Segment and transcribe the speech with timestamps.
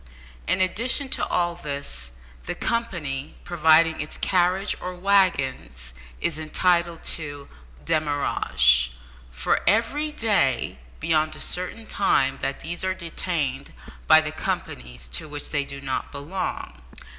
[0.47, 2.11] In addition to all this,
[2.47, 7.47] the company providing its carriages or waggons is entitled to
[7.85, 8.93] "demurrage"
[9.29, 13.73] for every day beyond a certain time that these are detained
[14.07, 16.81] by the companies to which they do not belong.